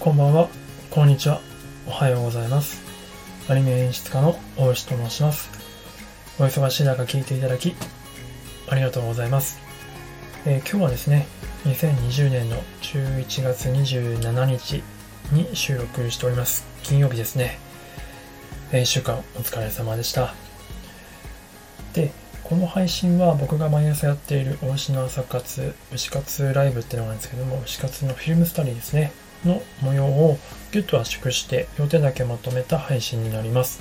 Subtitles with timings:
[0.00, 0.48] こんばんは、
[0.90, 1.42] こんにちは、
[1.86, 2.80] おはようございます。
[3.50, 5.50] アニメ演出家の大石と申します。
[6.38, 7.74] お忙しい中聞いていただき、
[8.66, 9.58] ありがとうございます。
[10.46, 11.26] えー今日はですね、
[11.66, 14.82] 2020年の11月27日
[15.32, 16.64] に収録しております。
[16.82, 17.58] 金曜日ですね。
[18.72, 20.34] えー週間お疲れ様でした。
[21.92, 22.10] で、
[22.42, 29.12] この配信は僕が毎朝やっている大石の朝活、牛活ライブっていうのがあるんですけども、牛活のフィルムスタディですね。
[29.44, 30.38] の模様を
[30.72, 33.80] ギュッと圧縮して要点だけまとめた配信になります。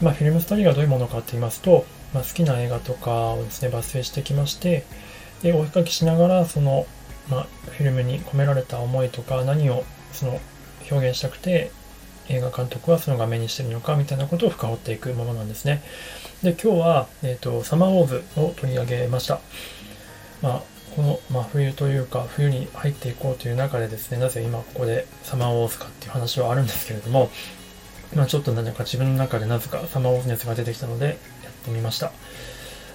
[0.00, 4.84] まあ、フィルムスタディがどういうものかって言いますと、まあ、好きな映画とかをですね、抜粋してきまして、
[5.42, 6.86] で、追いかけしながら、その、
[7.28, 10.40] まあ、フィルムに込められた思いとか、何をその
[10.90, 11.70] 表現したくて、
[12.28, 15.82] 映画監督はその画面にしてるのかみたいなことを深掘っていくものなんですね。
[16.42, 19.40] で、今日は、えっ、と、サマーウォーズを取り上げました。
[20.40, 20.62] まあ、
[20.94, 27.30] この、まあ、冬というか、冬に入っていこうという中でですね、なぜ今ここでサマーウォーズかっていう話はあるんですけれども、
[28.14, 31.16] まあ、ちょっと何か自分の中でなぜかサマーウォーズ熱が出てきたので、やっ
[31.64, 32.12] てみました。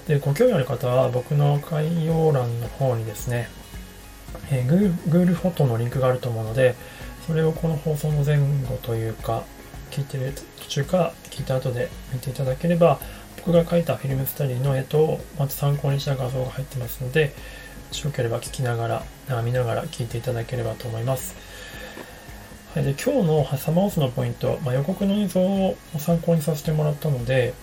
[0.08, 3.50] で、ご興味ある方は、僕の概要欄の方にですね、
[4.52, 6.75] えー Google フォトのリンクがあると思うので、
[7.25, 9.44] それをこの放送の前後というか、
[9.92, 13.00] 聞いてる途中か聞いた後で見ていただければ、
[13.38, 17.34] 僕が書いたフィルムスタディの絵と、まず参考にした画像が入ってますので、
[17.88, 21.36] もしよければ聞きながら、あ見ながら聞いていただければと思います。
[22.74, 27.54] はい、で今日のハサマーオスのポイント、まあ、予告の映像を参考にさせてもらったので、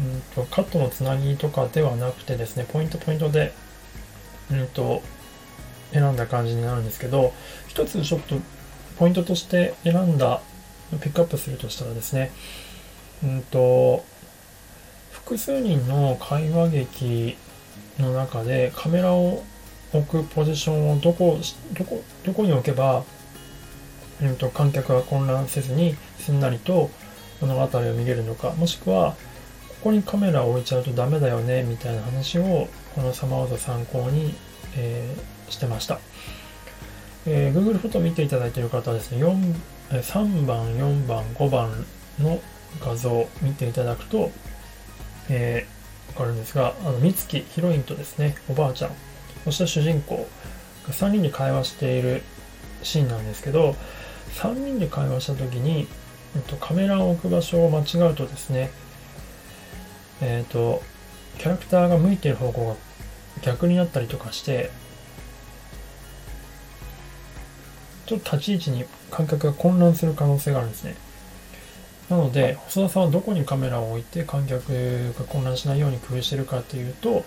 [0.00, 3.52] うんとカットのつなぎとかではなくてですね、ポイントポイントで、
[4.50, 5.02] うんと、
[5.92, 7.32] 選んだ感じになるんですけど、
[7.68, 8.36] 一つちょっと
[8.98, 10.40] ポイントとして選んだ、
[11.00, 12.30] ピックアップするとしたらですね、
[13.22, 14.04] うんと、
[15.32, 17.36] 複数人の会話劇
[17.98, 19.42] の中でカメラを
[19.94, 21.38] 置くポジションをどこ、
[21.72, 23.02] どこ、どこに置けば、
[24.20, 26.90] うんと、観客が混乱せずにすんなりと
[27.40, 29.16] 物語を見れるのか、もしくは、
[29.68, 34.34] ここにカメラを置いちゃうとダメだよね、みたいな話を、このサマーワード参考に、
[34.76, 35.98] えーしてました。
[37.26, 39.54] えー Google フォト見ていただいている方はですね、4
[39.90, 41.86] 3番、4番、5番
[42.18, 42.38] の
[42.80, 44.30] 画像を見ていただくと、
[45.28, 48.90] えーわかるんですが、あの、美月、ヒロインとですね、おばあちゃん、
[49.44, 50.28] そして主人公
[50.86, 52.22] が3人で会話している
[52.82, 53.74] シーンなんですけど、
[54.34, 55.88] 3人で会話した時に、
[56.36, 58.70] えっと、カメラを置く場所を間違うとですね、
[60.20, 60.82] えっ、と、
[61.38, 62.76] キャラクターが向いている方向が
[63.42, 64.70] 逆になったりとかして、
[68.06, 70.94] ちょっと立ち位置に観客が混乱する可能性があるんですね。
[72.12, 74.68] なので、細田さんはどこにカメラを置いて観客
[75.14, 77.24] が混乱しないように工夫してるかというと、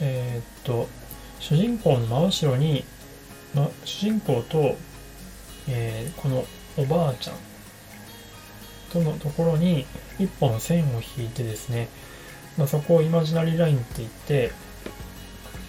[0.00, 0.88] えーっと、
[1.40, 2.84] 主人公の真後ろに、
[3.56, 4.76] ま、主人公と、
[5.68, 6.44] えーこの
[6.76, 7.36] おばあちゃん
[8.92, 9.84] とのところに
[10.20, 11.88] 一本線を引いてですね、
[12.56, 14.52] まあ、そこをイマジナリーラインって言って、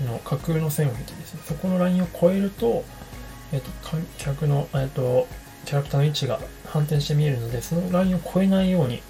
[0.05, 2.85] の架空の線を引いてですね、そこのラインを越えると、
[3.51, 5.27] えっと、観客の、えっと、
[5.65, 9.01] キャラクターの位置が反転して見えるので、そのラインを越えないように、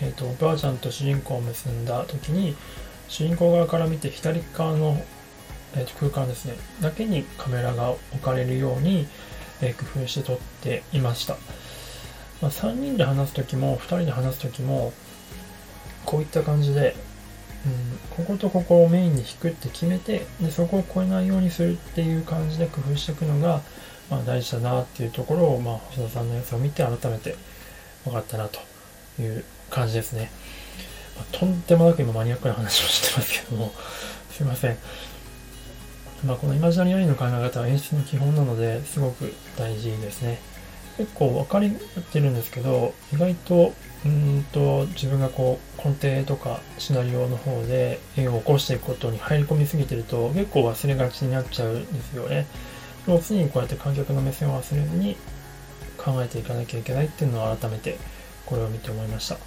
[0.00, 2.56] えっと、おばあちゃんと主人公を結んだ時に、
[3.08, 5.02] 主人公側から見て左側の、
[5.76, 9.06] えっと、空間ですね、だけにカメラが置かれるように、
[9.62, 11.36] えー工夫して撮っていました。
[12.42, 14.92] まあ、3人で話す時も、2人で話す時も、
[16.04, 16.94] こういった感じで、
[17.66, 23.60] うん、こことここをメインに引くって決めてでそこを超えないようにするっていう感じで工夫していくのが、
[24.10, 27.36] まあ、大事だなっていうところを、まあ、細田さんのやつを見て改めて
[28.04, 28.60] 分かったなと
[29.20, 30.30] いう感じですね、
[31.16, 33.72] まあ、とんでもなく今マニアックな話をしてますけども
[34.30, 34.76] すいません、
[36.24, 40.38] まあ、このイマジナリーラインの考え方は演出の基本なのですごく大事ですね。
[40.96, 43.74] 結構分かりってるんですけど意外と
[44.06, 52.46] うんと自分がこう根底とかシナリオの方で絵を起こしていくことに入り込みすぎてると結構忘れがちになっちゃうんですよね。
[53.06, 55.16] それを常にこうやって観客の目線を忘れずに
[55.96, 57.96] 考えていかなきゃいけないっていうのを改めて
[58.44, 59.38] これを見て思いました。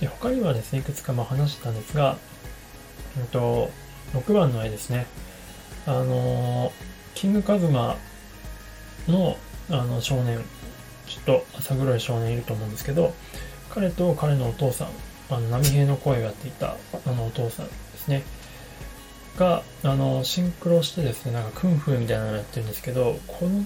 [0.00, 2.18] で他にはですね、いくつかま話したんですが、
[3.16, 3.70] うんと
[4.12, 5.06] 6番の絵ですね。
[5.86, 6.72] あの
[7.14, 7.96] キングカズマ
[9.06, 9.36] の
[9.70, 10.44] あの少年、
[11.06, 13.14] ちょっと浅黒い少年いると思うんですけど、
[13.70, 14.88] 彼と彼のお父さん、
[15.30, 16.76] あの波平の声をやっていた
[17.06, 18.24] あのお父さんですね、
[19.38, 23.64] が、あの、シンクロしてですね、なんかクンフーみたいなのをやってるんですけど、この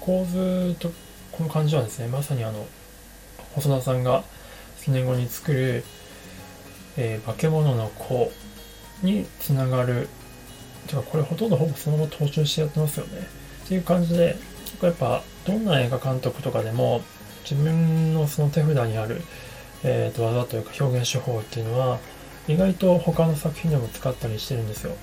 [0.00, 0.90] 構図と
[1.32, 2.66] この感じはですね、まさにあの、
[3.54, 4.24] 細田さんが
[4.78, 5.84] 数年後に作る、
[6.96, 8.30] えー化け物の子
[9.02, 10.08] につながる、
[10.86, 13.26] てかこれほとんどほぼそのまま踏襲してやってますよね。
[13.64, 17.02] っていう感じで、結構やっぱどんな映画監督とかでも
[17.48, 19.22] 自分のその手札にある、
[19.84, 21.98] えー、と技というか表現手法っていうのは
[22.48, 24.94] 意外と他の作品でも使ったりしてるんですよ。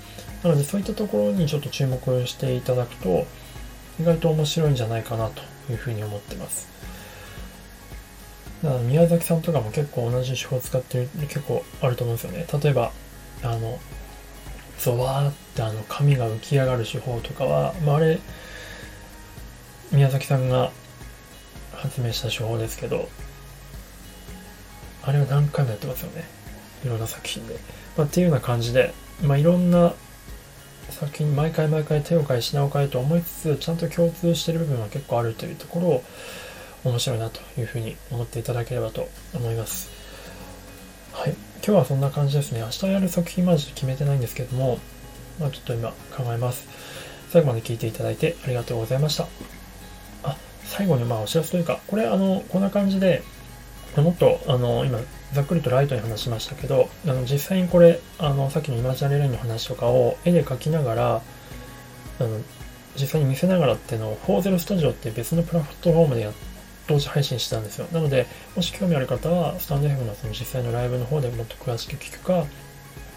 [0.44, 3.26] なのでそういったところにちょっと注目していただくと
[4.00, 5.42] 意外と面白いんじゃないかなと
[5.72, 6.68] いうふうに思ってます。
[8.64, 12.46] だから宮崎さんとかも結構同じ手法を使ってる結構あると思うんですよね。
[12.62, 12.92] 例えば
[13.44, 13.80] あの
[14.80, 18.20] ゾワーってあの髪が浮き上がる手法とかは、まあ、あれ
[19.92, 20.72] 宮崎さんが
[21.74, 23.10] 発明した手法ですけど
[25.04, 26.43] あれは何回もやってますよね。
[26.84, 27.56] いろんな作品で、
[27.98, 29.94] まあ、っていうような感じで、まあ、いろんな
[30.90, 36.04] 作品毎回毎回手を変え品を変えと思いつつちゃんと共通してる部分は結構あるというところを
[36.84, 39.90] 面白いなというふうに思っていただければと思います。
[41.14, 41.36] はい。
[41.66, 42.60] 今日はそんな感じですね。
[42.60, 44.80] 明日やる作品まで決めてないんですけども
[45.40, 46.68] まあちょっと今考えます。
[47.30, 49.28] 最後まで聞いていただいてありがとうございました。
[50.24, 53.24] あ最後にまあお知らせというかこれあのこんな感じで
[54.02, 55.00] もっとあの今
[55.34, 61.22] ざっくりとライトに話しましたけどあの実際にこれあのさっきのイマジナリーレインの話とかを絵で描きながら
[62.20, 62.40] あの
[62.96, 66.32] 実際に見せながらっていうのを40スタジオって別のプラットフォームでや
[66.88, 67.88] 同時配信してたんですよ。
[67.92, 72.46] なのでもし興味ある方はスタンド F のその実際のライブの方でもっと詳しく聞くか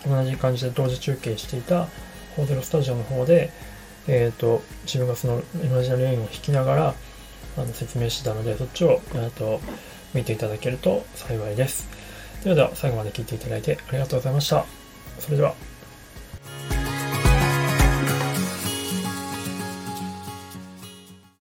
[0.06, 1.88] 同じ感じで同時中継していた
[2.36, 3.50] 40スタジオの方で
[4.06, 6.94] えっ、ー、と自分がそのイマジナリーレインを弾きながら
[7.58, 9.60] あの説明してたのでそっちを、えーと
[10.16, 11.88] 見ていただけると幸いです。
[12.42, 14.64] ではでは最後まで聞いていただいてありがとうございました。
[15.20, 15.75] それでは。